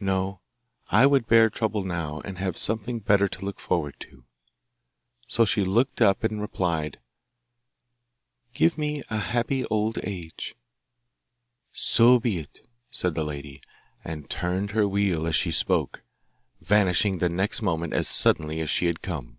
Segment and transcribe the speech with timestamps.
[0.00, 0.38] No,
[0.90, 4.24] I would bear trouble now, and have something better to look forward to.'
[5.26, 7.00] So she looked up and replied,
[8.54, 10.54] 'Give me a happy old age.'
[11.72, 13.60] 'So be it,' said the lady,
[14.04, 16.02] and turned her wheel as she spoke,
[16.60, 19.38] vanishing the next moment as suddenly as she had come.